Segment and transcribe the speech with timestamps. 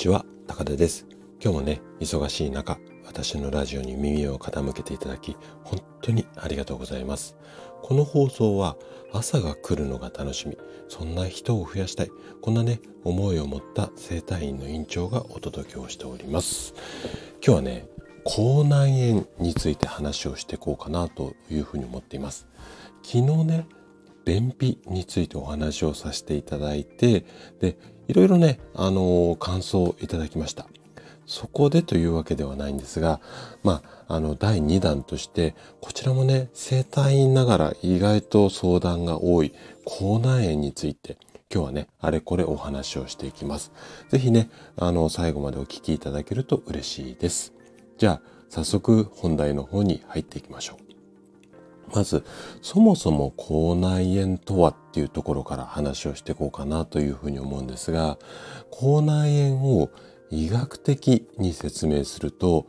[0.00, 1.06] ちは、高田です。
[1.44, 7.36] 今日もね、忙しい中、私のラジオに耳を傾けていただき、本当にありがとうございます。
[7.82, 8.78] この放送は、
[9.12, 10.56] 朝が来るのが楽しみ、
[10.88, 12.10] そんな人を増やしたい、
[12.40, 16.72] こんなね、思いを持った生体院の院長がお届けをしております。
[17.44, 17.86] 今日はね、
[18.24, 22.48] 口内炎について話をしていこうかなというふうに思っています。
[23.02, 23.66] 昨日ね、
[24.24, 27.26] 便秘についてお話をさせていただいて、
[27.58, 27.76] で、
[28.10, 30.66] いろいろね、あのー、感想をいただきました。
[31.26, 33.20] そこでというわけではないんですが、
[33.62, 39.54] まあ、あの、第2弾として、こちらもね、生体院ながら意外と相談が多い
[39.84, 41.18] 口内炎について、
[41.54, 43.70] 今日はね、あれこれお話をしていきます。
[44.08, 47.52] ぜひね、あの、最後までお聞きいただけると嬉しいです。
[47.96, 50.89] じゃあ、早速本題の方に入っていきましょう。
[51.94, 52.24] まず、
[52.62, 58.18] そもそも口内炎とはっていうところから話をしていこうかなというふうに思うんですが、
[58.70, 59.90] 口内炎を
[60.30, 62.66] 医学的に説明すると、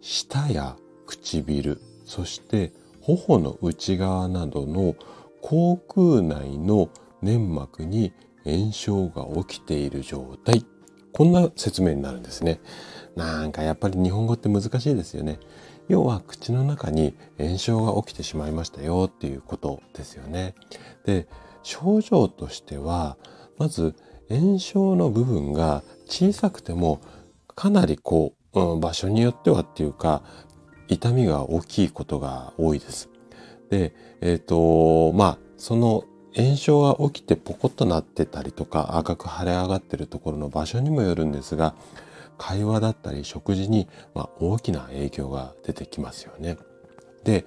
[0.00, 4.94] 舌や唇、そして頬の内側などの
[5.40, 6.90] 口腔内の
[7.22, 8.12] 粘膜に
[8.44, 10.64] 炎症が起きている状態。
[11.12, 12.60] こんな説明になるんですね。
[13.16, 15.40] なんかやっぱり日本語って難しいですよね。
[15.88, 20.54] 要は口の中に炎症が起きてしまいましたよっていうことですよね。
[21.04, 21.26] で、
[21.62, 23.16] 症状としては、
[23.56, 23.94] まず
[24.28, 27.00] 炎症の部分が小さくても
[27.54, 30.22] かなりこう、うん、場所によってはっていうか、
[30.88, 33.08] 痛みが大きいことが多いです。
[33.70, 41.74] で、えっ、ー、と、まあ、その炎症が起きてポコッとなってたりとか赤く腫れ上がってるところの場所にもよるんですが
[42.38, 46.56] 会話だったり食事に、ま大きな影響が出てきますよね。
[47.24, 47.44] で、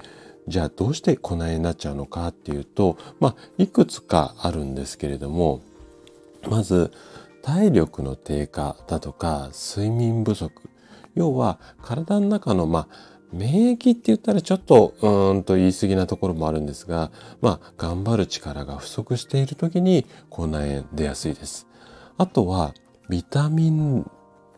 [0.47, 5.61] じゃあどうしてこないになっちゃうのかっていうと、まあ、いくつかあるんですけれども、
[6.49, 6.91] まず、
[7.41, 10.69] 体力の低下だとか、睡眠不足。
[11.15, 21.67] 要は、体の中の、まあ、免疫って言ったらちょっと、うーんと言い過ぎなところもあるんですが、まあ、頑張る力が不足している時に、口内炎出やすいです。
[22.17, 22.73] あとは、
[23.09, 24.09] ビタミン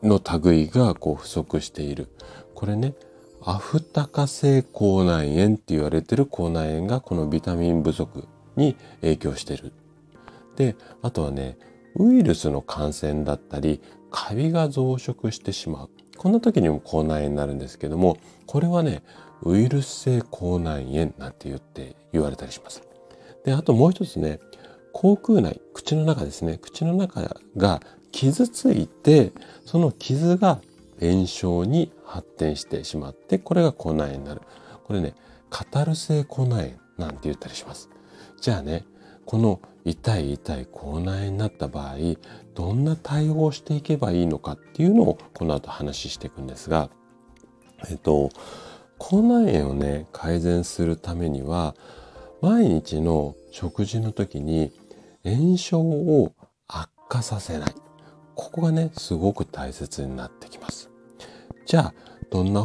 [0.04, 2.10] の類がこう不足している。
[2.54, 2.94] これね、
[3.42, 9.74] アフタカ性口内炎って言われてる口内炎がこのビタミン不足に影響してる。
[10.56, 11.58] で、あとはね、
[11.96, 13.82] ウイルスの感染だったり、
[14.12, 15.90] カビが増殖してしまう。
[16.18, 19.04] こんな時にも口内炎になるんですけども、これはね、
[19.42, 22.84] ウイルス性口内炎なんて言って言われたりします。
[23.44, 24.40] で、あともう一つね、
[24.94, 27.22] 口腔内、口の中ですね、口の中
[27.58, 27.82] が
[28.14, 29.34] 傷ついて、
[29.66, 30.62] その傷が
[31.02, 34.42] 炎症に発展してしまって、これが口内炎になる。
[34.86, 35.16] これね、
[35.50, 37.90] カタル性口内炎なんて言ったりします。
[38.40, 38.86] じゃあね、
[39.26, 41.96] この痛い痛い口内炎になった場合、
[42.54, 46.90] どんな対応をしていけばいいのかっていうのをこの後話していくんですが、
[47.90, 48.30] えっと、
[49.00, 51.76] 口内炎をね、改善するためには、
[52.42, 54.72] 毎日の食事の時に
[55.24, 56.34] 炎症を
[56.68, 57.83] 悪化させない。
[58.36, 60.90] ここがね、すごく大切になってきます。
[61.66, 61.94] じゃあ、
[62.30, 62.64] どんな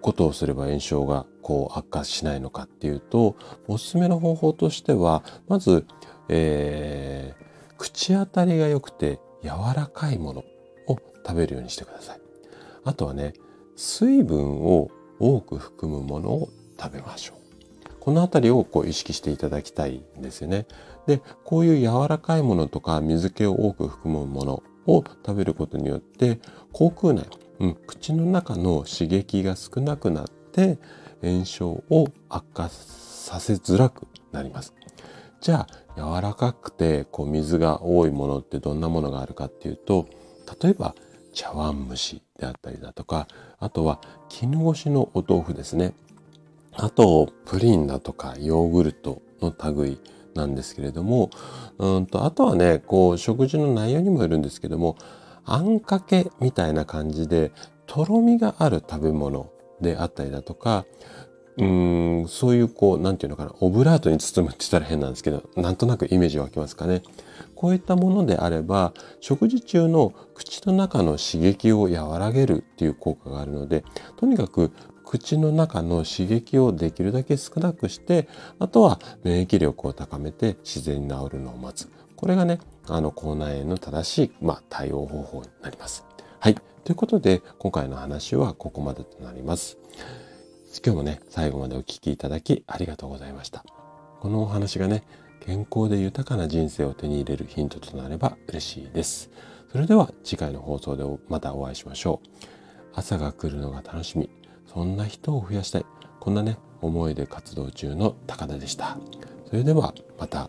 [0.00, 3.36] ことをすれば炎症がこう悪化しないのかっていうと、
[3.68, 5.86] おすすめの方法としては、まず、
[6.28, 10.40] えー、口当たりが良くて柔らかいもの
[10.86, 12.20] を食べるようにしてください。
[12.84, 13.34] あとはね、
[13.76, 16.48] 水分を多く含むものを
[16.80, 17.42] 食べましょう。
[18.00, 20.66] このあたりをこう意識していただきたいんですよね。
[21.06, 26.40] で、こういう柔らかいものとか水気を多く含むものを食べることによって
[26.72, 27.26] 口腔内、
[27.60, 30.78] うん、口の中の刺激が少なくなって
[31.22, 34.74] 炎症を悪化させづらくなります。
[35.40, 40.08] じゃあ柔らかくてこう水が多いものってどんなものがあるかっていうと
[40.62, 40.94] 例えば
[41.32, 43.26] 茶碗蒸しであったりだとか
[43.58, 45.94] あとは絹ごしのお豆腐ですね
[46.74, 50.00] あとプリンだとかヨーグルトの類
[50.34, 51.30] なんですけれども、
[51.78, 54.96] うんと、あとはね、こう、食事の内容にもよるんですけども、
[55.44, 57.52] あんかけみたいな感じで、
[57.86, 59.50] とろみがある食べ物
[59.80, 60.86] であったりだとか、
[61.58, 67.02] うーん、そういうこう、なんていうのかな、オブラートに包むって言ったら変なんですけど、なんとなくイメージ湧きますかね。
[67.54, 73.84] こういったものであれば、食事中の口の中の刺激を和らげるっていう効果があるので、
[74.16, 74.72] とにかく
[75.12, 78.28] 口の中の刺激をできるだけ少なくして、
[78.58, 81.90] あとは免疫力を高めて自然に治るのを待つ。
[82.16, 86.06] これがね、あの、口内炎の正しい、まあ、対応方法になります。
[86.40, 86.54] はい。
[86.54, 89.76] ということで、今回の話はここまでとなります。
[90.82, 93.66] 今日もね、最後までお聴きいただきありがとうございました。
[94.20, 95.04] このお話がね、
[95.40, 99.30] 健康で豊かな人生を手に入れるヒントとなれば嬉しいです。
[99.70, 102.28] それでは次回の放送でまたお会いしましょう。
[102.94, 104.41] 朝が来るのが楽しみ。
[104.72, 105.86] そんな人を増やしたい。
[106.20, 108.98] こんなね思いで活動中の高田でした。
[109.48, 110.48] それではまた。